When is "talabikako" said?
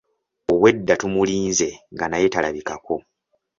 2.33-2.95